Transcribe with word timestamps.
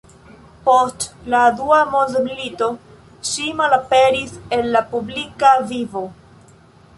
Post 0.67 1.03
la 1.33 1.41
dua 1.59 1.81
mondmilito 1.91 2.69
ŝi 3.33 3.45
malaperis 3.61 4.33
el 4.59 4.67
la 4.77 4.83
publika 4.95 5.53
vivo. 5.75 6.05